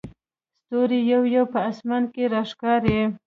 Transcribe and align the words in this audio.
ستوري 0.63 0.99
یو 1.13 1.21
یو 1.35 1.43
په 1.53 1.59
اسمان 1.69 2.03
کې 2.13 2.23
راښکاري. 2.33 2.97